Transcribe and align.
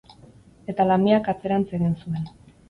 Eta 0.73 0.87
lamiak 0.91 1.29
atzerantz 1.35 1.67
egin 1.81 1.95
zuen. 2.01 2.27